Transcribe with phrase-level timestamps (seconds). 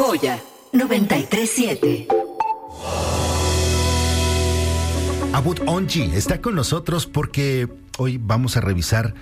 [0.00, 0.40] Joya
[0.72, 2.08] 937.
[5.34, 9.12] Abud Onji está con nosotros porque hoy vamos a revisar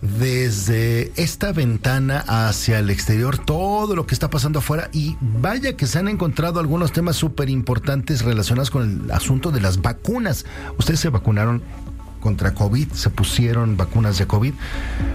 [0.00, 5.86] desde esta ventana hacia el exterior todo lo que está pasando afuera y vaya que
[5.86, 10.46] se han encontrado algunos temas súper importantes relacionados con el asunto de las vacunas.
[10.78, 11.62] Ustedes se vacunaron
[12.20, 14.54] contra COVID, se pusieron vacunas de COVID.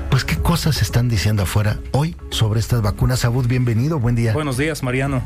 [0.10, 3.26] Pues qué cosas están diciendo afuera hoy sobre estas vacunas.
[3.26, 4.34] Abud, bienvenido, buen día.
[4.34, 5.24] Buenos días, Mariano.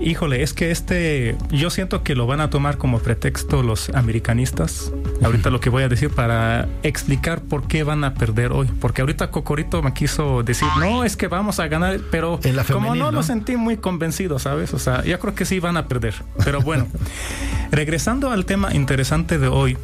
[0.00, 4.92] Híjole, es que este, yo siento que lo van a tomar como pretexto los americanistas.
[5.22, 8.66] Ahorita lo que voy a decir para explicar por qué van a perder hoy.
[8.80, 12.40] Porque ahorita Cocorito me quiso decir, no, es que vamos a ganar, pero
[12.70, 14.74] como no, lo sentí muy convencido, ¿sabes?
[14.74, 16.14] O sea, yo creo que sí van a perder.
[16.44, 16.86] Pero bueno,
[17.70, 19.76] regresando al tema interesante de hoy,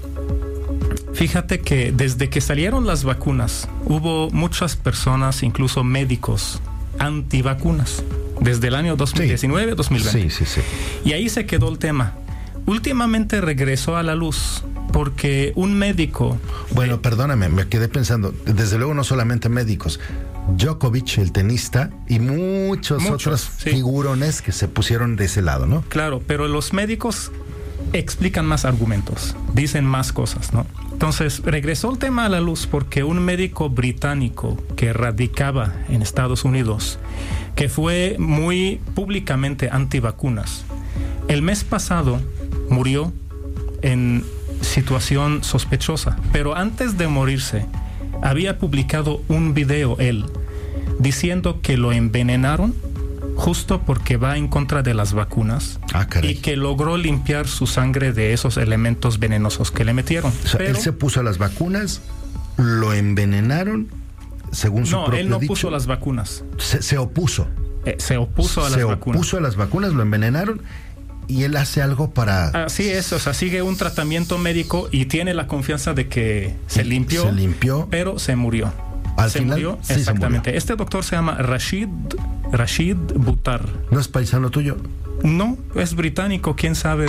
[1.16, 6.60] Fíjate que desde que salieron las vacunas, hubo muchas personas, incluso médicos,
[6.98, 8.04] antivacunas,
[8.40, 9.98] desde el año 2019-2020.
[9.98, 10.60] Sí, sí, sí.
[11.06, 12.12] Y ahí se quedó el tema.
[12.66, 16.38] Últimamente regresó a la luz porque un médico...
[16.72, 20.00] Bueno, perdóname, me quedé pensando, desde luego no solamente médicos,
[20.56, 25.82] Djokovic, el tenista, y muchos, otros figurones que se pusieron de ese lado, ¿no?
[25.88, 27.32] Claro, pero los médicos
[27.92, 30.66] explican más argumentos, dicen más cosas, ¿no?
[30.96, 36.42] Entonces, regresó el tema a la luz porque un médico británico que radicaba en Estados
[36.42, 36.98] Unidos,
[37.54, 40.64] que fue muy públicamente antivacunas,
[41.28, 42.18] el mes pasado
[42.70, 43.12] murió
[43.82, 44.24] en
[44.62, 47.66] situación sospechosa, pero antes de morirse,
[48.22, 50.24] había publicado un video él
[50.98, 52.74] diciendo que lo envenenaron
[53.36, 58.12] justo porque va en contra de las vacunas ah, y que logró limpiar su sangre
[58.12, 60.32] de esos elementos venenosos que le metieron.
[60.58, 62.00] él se puso a las vacunas,
[62.56, 63.88] lo envenenaron,
[64.52, 66.44] según su no, él no puso las vacunas.
[66.58, 67.46] Se, opuso.
[67.84, 69.16] Eh, se opuso a las vacunas.
[69.16, 70.62] Se opuso a las vacunas, lo envenenaron
[71.28, 72.48] y él hace algo para...
[72.64, 76.84] Así es, o sea, sigue un tratamiento médico y tiene la confianza de que se
[76.84, 78.72] limpió, se limpió, pero se murió.
[79.16, 80.56] Al se murió, exactamente.
[80.56, 81.88] Este doctor se llama Rashid,
[82.52, 83.62] Rashid Butar.
[83.90, 84.76] ¿No es paisano tuyo?
[85.22, 87.06] No, es británico, quién sabe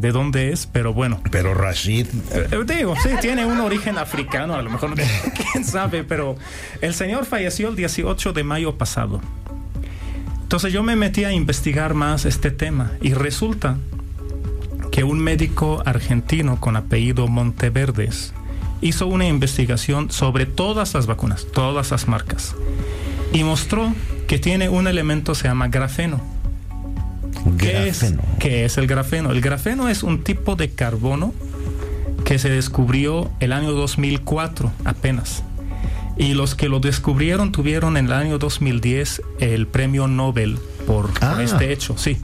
[0.00, 1.20] de, dónde es, pero bueno.
[1.30, 2.06] Pero Rashid.
[2.32, 4.94] Eh, eh, digo, sí, tiene un origen africano, a lo mejor
[5.52, 6.36] quién sabe, pero
[6.80, 9.20] el señor falleció el 18 de mayo pasado.
[10.42, 13.76] Entonces yo me metí a investigar más este tema y resulta
[14.90, 18.32] que un médico argentino con apellido Monteverdes
[18.80, 22.54] hizo una investigación sobre todas las vacunas, todas las marcas,
[23.32, 23.92] y mostró
[24.26, 26.20] que tiene un elemento que se llama grafeno.
[27.58, 29.30] ¿Qué es, ¿Qué es el grafeno?
[29.30, 31.32] El grafeno es un tipo de carbono
[32.24, 35.42] que se descubrió el año 2004 apenas.
[36.16, 40.58] Y los que lo descubrieron tuvieron en el año 2010 el premio Nobel
[40.90, 41.40] por, ah.
[41.40, 41.96] este hecho.
[41.96, 42.16] Sí,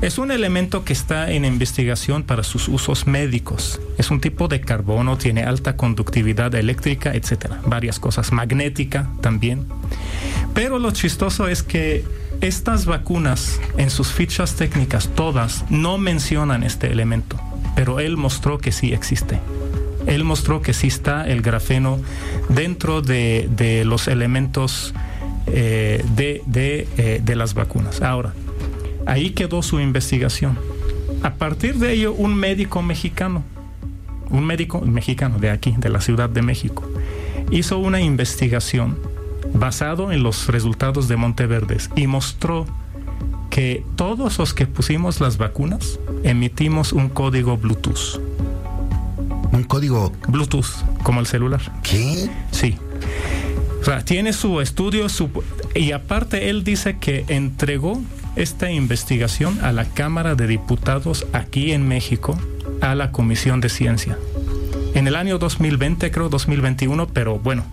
[0.00, 3.80] es un elemento que está en investigación para sus usos médicos.
[3.98, 7.60] Es un tipo de carbono, tiene alta conductividad eléctrica, etcétera.
[7.66, 9.66] Varias cosas, magnética también.
[10.54, 12.04] Pero lo chistoso es que
[12.40, 17.40] estas vacunas, en sus fichas técnicas, todas no mencionan este elemento,
[17.74, 19.40] pero él mostró que sí existe
[20.06, 22.00] él mostró que sí está el grafeno
[22.48, 24.94] dentro de, los elementos
[25.52, 28.02] eh, eh, de, las vacunas.
[28.02, 28.32] Ahora,
[29.06, 30.58] ahí quedó su investigación.
[31.22, 33.44] A partir de ello, un médico mexicano,
[34.30, 36.84] un médico mexicano de aquí, de la Ciudad de México,
[37.50, 38.98] hizo una investigación
[39.54, 42.66] basado en los resultados de Monteverdes y mostró
[43.50, 48.18] que todos los que pusimos las vacunas emitimos un código Bluetooth
[49.52, 51.60] un código Bluetooth, como el celular.
[51.82, 52.28] ¿Qué?
[52.50, 52.78] Sí.
[53.82, 55.28] O sea, tiene su estudio su,
[55.74, 58.00] y aparte él dice que entregó
[58.36, 62.38] esta investigación a la Cámara de Diputados aquí en México,
[62.80, 64.16] a la Comisión de Ciencia.
[64.94, 67.64] En el año 2020, creo 2021, pero bueno,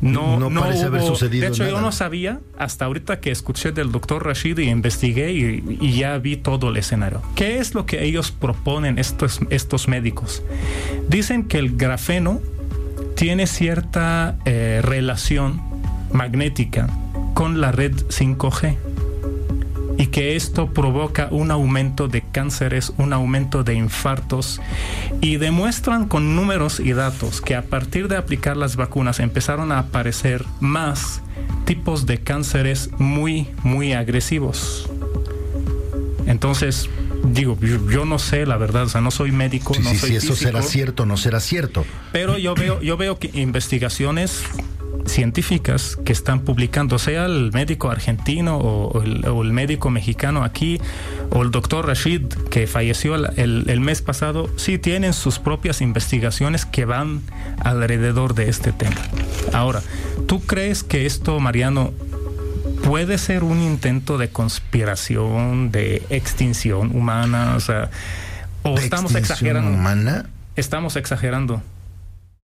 [0.00, 1.42] no, no, parece haber sucedido.
[1.42, 5.92] De hecho, yo no sabía hasta ahorita que escuché del doctor Rashid y investigué y,
[5.92, 7.20] ya vi todo el escenario.
[7.34, 10.42] ¿Qué es lo que ellos proponen, estos, estos médicos?
[11.08, 12.40] Dicen que el grafeno
[13.16, 15.60] tiene cierta eh, relación
[16.12, 16.88] magnética
[17.34, 18.76] con la red 5G
[19.98, 24.60] y que esto provoca un aumento de cánceres, un aumento de infartos
[25.22, 29.78] y demuestran con números y datos que a partir de aplicar las vacunas empezaron a
[29.78, 31.22] aparecer más
[31.64, 34.90] tipos de cánceres muy, muy agresivos.
[36.26, 36.90] Entonces,
[37.32, 40.62] digo, yo, no sé la verdad, o sea, no soy médico, no Si eso será
[40.62, 41.84] cierto, no será cierto.
[42.12, 44.44] Pero yo veo, yo veo que investigaciones
[45.08, 50.80] científicas que están publicando, sea el médico argentino o, el, médico mexicano aquí,
[51.30, 56.66] o el doctor Rashid que falleció el, el, mes pasado, sí tienen sus propias investigaciones
[56.66, 57.22] que van
[57.60, 59.00] alrededor de este tema.
[59.52, 59.82] Ahora,
[60.26, 61.92] ¿tú crees que esto, Mariano,
[62.86, 67.54] puede ser un intento de conspiración, de extinción humana?
[67.56, 67.90] O sea,
[68.62, 69.70] o estamos exagerando.
[69.70, 70.26] Humana?
[70.54, 71.62] Estamos exagerando.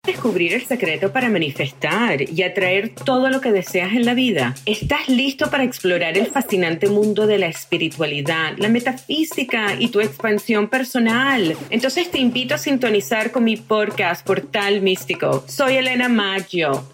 [0.04, 4.54] Descubrir el secreto para manifestar y atraer todo lo que deseas en la vida.
[4.66, 10.68] ¿Estás listo para explorar el fascinante mundo de la espiritualidad, la metafísica y tu expansión
[10.68, 11.56] personal?
[11.70, 15.44] Entonces te invito a sintonizar con mi podcast Portal Místico.
[15.48, 16.93] Soy Elena Maggio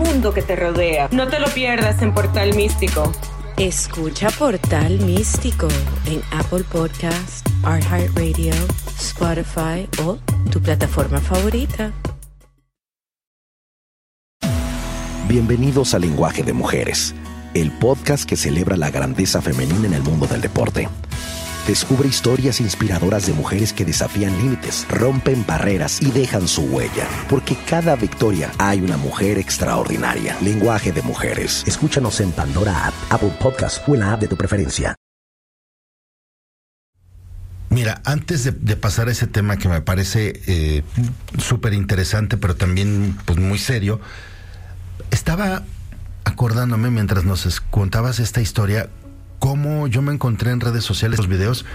[0.01, 1.09] mundo que te rodea.
[1.11, 3.11] No te lo pierdas en Portal Místico.
[3.57, 5.67] Escucha Portal Místico
[6.07, 8.53] en Apple Podcast, Radio,
[8.99, 10.17] Spotify o
[10.49, 11.91] tu plataforma favorita.
[15.27, 17.13] Bienvenidos a Lenguaje de Mujeres,
[17.53, 20.89] el podcast que celebra la grandeza femenina en el mundo del deporte.
[21.67, 27.07] Descubre historias inspiradoras de mujeres que desafían límites, rompen barreras y dejan su huella.
[27.29, 30.35] Porque cada victoria hay una mujer extraordinaria.
[30.41, 31.63] Lenguaje de mujeres.
[31.67, 34.95] Escúchanos en Pandora App, Apple Podcast o en la app de tu preferencia.
[37.69, 40.83] Mira, antes de, pasar a ese tema que me parece eh,
[41.37, 44.01] súper interesante, pero también pues, muy serio,
[45.09, 45.63] estaba
[46.25, 48.89] acordándome mientras nos contabas esta historia
[49.41, 51.65] cómo yo me encontré en redes sociales los videos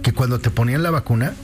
[0.00, 1.34] que cuando te ponían la vacuna,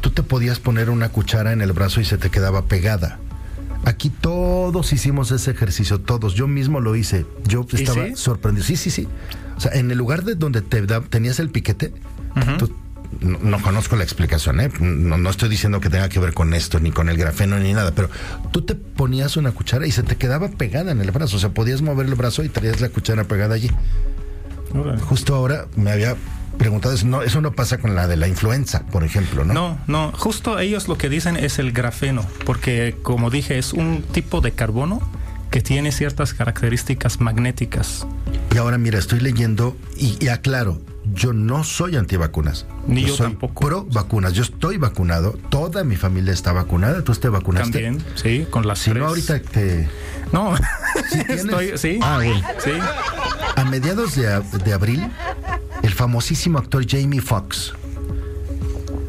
[0.00, 3.20] tú te podías poner una cuchara en el brazo y se te quedaba pegada.
[3.84, 6.32] Aquí todos hicimos ese ejercicio, todos.
[6.32, 7.26] Yo mismo lo hice.
[7.44, 8.66] Yo estaba sorprendido.
[8.66, 9.06] Sí, sí, sí.
[9.54, 10.80] O sea, en el lugar de donde te
[11.10, 11.92] tenías el piquete,
[13.20, 14.70] no, conozco la explicación, ¿eh?
[14.80, 17.74] No, no, estoy diciendo que tenga que ver con esto, ni con el grafeno, ni
[17.74, 18.08] nada, pero
[18.50, 21.36] tú te ponías una cuchara y se te quedaba pegada en el brazo.
[21.36, 23.70] O sea, podías mover el brazo y traías la cuchara pegada allí.
[25.08, 26.16] Justo ahora me había
[26.58, 29.54] preguntado, eso no, eso no pasa con la de la influenza, por ejemplo, ¿no?
[29.54, 34.02] No, no, justo ellos lo que dicen es el grafeno, porque como dije, es un
[34.02, 35.00] tipo de carbono
[35.50, 38.06] que tiene ciertas características magnéticas.
[38.54, 40.80] Y ahora mira, estoy leyendo y, aclaro,
[41.14, 42.66] yo no soy antivacunas.
[42.86, 43.66] Ni yo, soy tampoco.
[43.66, 44.32] Pro vacunas.
[44.32, 45.32] Yo estoy vacunado.
[45.48, 47.02] Toda mi familia está vacunada.
[47.02, 47.82] ¿Tú te vacunaste?
[47.82, 49.88] También, sí, con las Si no, ahorita te.
[50.32, 50.54] No,
[51.10, 51.98] ¿Sí estoy, sí.
[52.02, 52.42] Ah, bueno.
[52.62, 52.70] Sí.
[53.56, 55.10] A mediados de, abril,
[55.82, 57.72] el famosísimo actor Jamie Foxx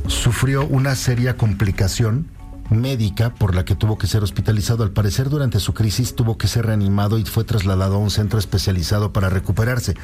[0.08, 2.28] sufrió una seria complicación
[2.70, 4.84] médica por la que tuvo que ser hospitalizado.
[4.84, 8.40] Al parecer, durante su crisis tuvo que ser reanimado y fue trasladado a un centro
[8.40, 9.96] especializado para recuperarse.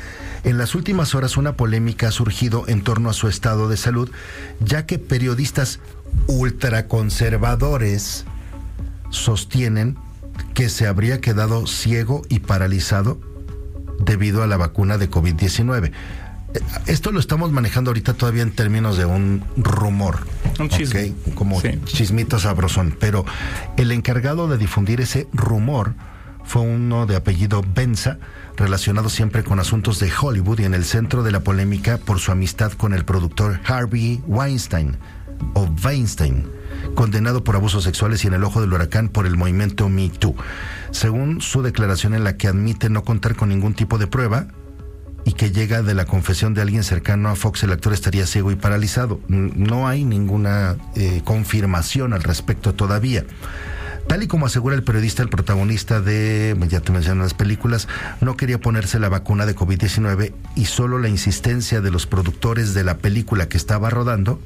[0.44, 4.12] En las últimas horas, una polémica ha surgido en torno a su estado de salud,
[4.60, 5.80] ya que periodistas
[6.27, 8.25] ultraconservadores
[9.10, 9.98] sostienen
[10.55, 13.19] que se habría quedado ciego y paralizado
[13.99, 15.91] debido a la vacuna de COVID-19.
[16.53, 20.25] Eh, esto lo estamos manejando ahorita todavía en términos de un rumor.
[20.57, 21.13] Un chisme.
[21.35, 22.95] Como chismito sabrosón.
[23.00, 23.25] Pero
[23.75, 25.93] el encargado de difundir ese rumor
[26.45, 28.17] fue uno de apellido Benza,
[28.55, 32.31] relacionado siempre con asuntos de Hollywood y en el centro de la polémica por su
[32.31, 34.97] amistad con el productor Harvey Weinstein
[35.54, 36.46] o Weinstein
[36.96, 40.36] condenado por abusos sexuales y en el ojo del huracán por el movimiento Me Too.
[40.92, 44.48] Según su declaración en la que admite no contar con ningún tipo de prueba
[45.25, 48.51] y que llega de la confesión de alguien cercano a Fox, el actor estaría ciego
[48.51, 49.20] y paralizado.
[49.27, 53.25] No hay ninguna eh, confirmación al respecto todavía.
[54.08, 57.88] Tal y como asegura el periodista, el protagonista de, ya te mencioné las películas,
[58.22, 62.84] no quería ponerse la vacuna de COVID-19 y solo la insistencia de los productores de
[62.84, 64.39] la película que estaba rodando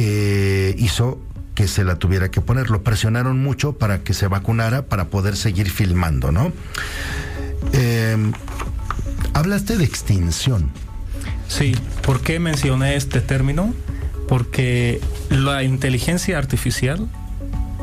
[0.00, 1.20] eh, hizo
[1.56, 2.70] que se la tuviera que poner.
[2.70, 6.52] Lo presionaron mucho para que se vacunara para poder seguir filmando, ¿no?
[7.72, 8.32] Em,
[9.34, 10.70] hablaste de extinción.
[11.48, 13.74] Sí, ¿por qué mencioné este término?
[14.28, 15.00] Porque
[15.30, 17.08] la inteligencia artificial,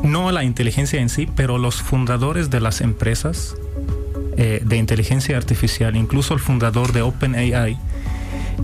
[0.02, 3.56] no la inteligencia en sí, pero los fundadores de las empresas
[4.38, 7.78] eh, de inteligencia artificial, incluso el fundador de OpenAI,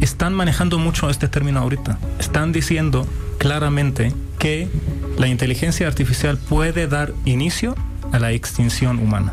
[0.01, 1.99] están manejando mucho este término ahorita.
[2.19, 3.07] Están diciendo
[3.43, 4.69] claramente que
[5.19, 7.75] la inteligencia artificial puede dar inicio
[8.13, 9.33] a la extinción humana.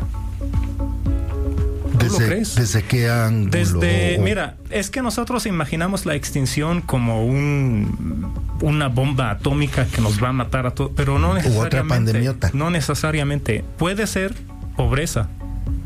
[1.92, 2.56] lo crees.
[2.56, 3.52] ¿Desde qué ángulo?
[3.52, 10.20] Desde, mira, es que nosotros imaginamos la extinción como un, una bomba atómica que nos
[10.22, 11.76] va a matar a todos, pero no necesariamente.
[11.76, 12.50] otra pandemiota.
[12.52, 13.64] No necesariamente.
[13.78, 14.34] Puede ser
[14.76, 15.28] pobreza,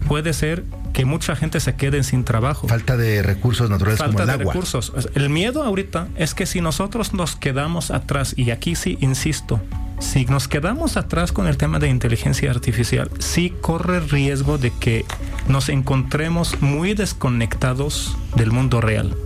[0.09, 2.69] puede ser que mucha gente se quede sin trabajo.
[2.69, 4.53] Falta de recursos naturales Falta como el de agua.
[4.55, 4.93] recursos.
[5.15, 9.61] El miedo ahorita es que si nosotros nos quedamos atrás, y aquí sí insisto,
[9.99, 15.05] si nos quedamos atrás con el tema de inteligencia artificial, sí corre riesgo de que
[15.49, 19.17] nos encontremos muy desconectados del mundo real.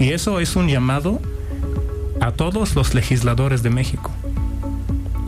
[0.00, 1.20] Y eso es un llamado
[2.20, 4.10] a todos los legisladores de México.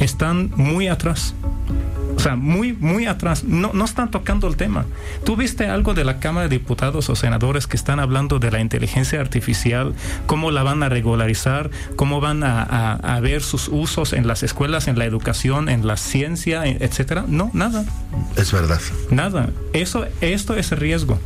[0.00, 1.34] Están muy atrás.
[2.20, 3.44] O sea, muy, muy atrás.
[3.44, 4.84] No, no están tocando el tema.
[5.24, 8.60] ¿Tú viste algo de la Cámara de Diputados o senadores que están hablando de la
[8.60, 9.94] inteligencia artificial?
[10.26, 11.70] ¿Cómo la van a regularizar?
[11.96, 15.86] ¿Cómo van a, a, a ver sus usos en las escuelas, en la educación, en
[15.86, 17.24] la ciencia, etcétera?
[17.26, 17.86] No, nada.
[18.36, 18.80] Es verdad.
[19.10, 19.48] Nada.
[19.72, 21.18] Eso, esto es riesgo.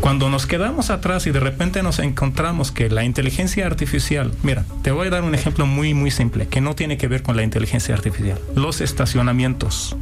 [0.00, 4.90] Cuando nos quedamos atrás y de repente nos encontramos que la inteligencia artificial, mira, te
[4.90, 7.44] voy a dar un ejemplo muy, muy simple, que no tiene que ver con la
[7.44, 8.40] inteligencia artificial.
[8.56, 9.96] Los estacionamientos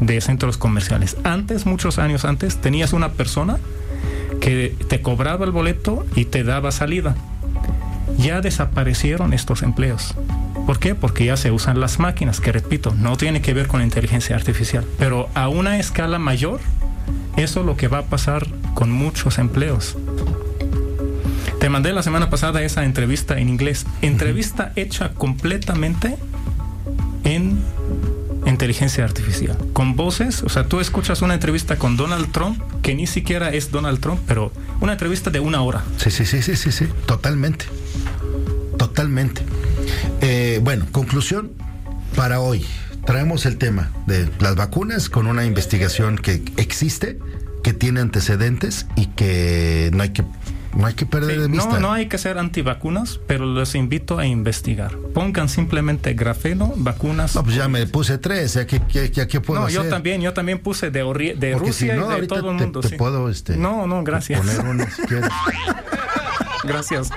[0.00, 1.16] de centros comerciales.
[1.24, 3.58] Antes, muchos años antes, tenías una persona
[4.40, 7.16] que te cobraba el boleto y te daba salida.
[8.16, 10.14] Ya desaparecieron estos empleos.
[10.66, 10.94] ¿Por qué?
[10.94, 14.36] Porque ya se usan las máquinas, que repito, no tiene que ver con la inteligencia
[14.36, 14.84] artificial.
[14.98, 16.60] Pero a una escala mayor,
[17.36, 19.96] eso es lo que va a pasar con muchos empleos.
[21.60, 23.86] Te mandé la semana pasada esa entrevista en inglés.
[24.02, 26.16] Entrevista hecha completamente
[27.24, 27.62] en
[28.58, 29.56] inteligencia artificial.
[29.72, 33.70] Con voces, o sea, tú escuchas una entrevista con Donald Trump, que ni siquiera es
[33.70, 34.50] Donald Trump, pero
[34.80, 35.84] una entrevista de una hora.
[35.96, 36.88] Sí, sí, sí, sí, sí, sí.
[37.06, 37.66] totalmente.
[38.76, 39.42] Totalmente.
[40.22, 41.52] Eh, bueno, conclusión
[42.16, 42.66] para hoy.
[43.06, 47.16] Traemos el tema de las vacunas con una investigación que existe,
[47.62, 50.24] que tiene antecedentes y que no hay que
[50.76, 51.70] no hay que perder Sí, de vista.
[51.74, 54.96] no, no hay que ser antivacunas, pero los invito a investigar.
[55.14, 57.34] Pongan simplemente grafeno, vacunas.
[57.34, 59.90] No, pues ya me puse tres, que, ya, ya que puedo No, yo hacer?
[59.92, 62.62] también, yo también puse de, de Porque Rusia si no, y de todo el te-
[62.64, 62.80] mundo.
[62.80, 62.96] te sí.
[62.96, 64.40] puedo, este, no, no, gracias.
[64.40, 65.30] Poner uno si quieres.
[66.64, 67.10] Gracias.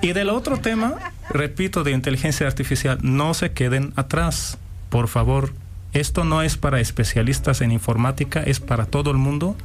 [0.00, 0.94] Y del otro tema,
[1.30, 4.58] repito, de inteligencia artificial, no se queden atrás,
[4.90, 5.52] por favor.
[5.92, 9.56] Esto no es para especialistas en informática, es para todo el mundo.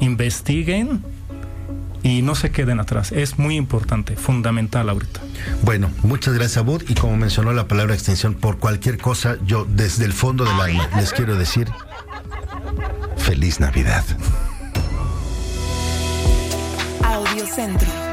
[0.00, 1.02] Investiguen
[2.06, 3.10] y no se queden atrás.
[3.10, 5.20] Es muy importante, fundamental ahorita.
[5.62, 6.84] Bueno, muchas gracias, Bud.
[6.88, 10.88] Y como mencionó la palabra extensión, por cualquier cosa, yo desde el fondo del alma
[10.96, 11.68] les quiero decir
[13.16, 14.04] feliz Navidad.
[17.02, 18.05] Audio Centro.